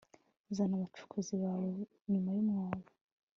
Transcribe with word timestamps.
zana 0.55 0.73
abacukuzi 0.77 1.33
bawe 1.43 1.69
nyuma 2.11 2.29
yumwobo 2.35 2.89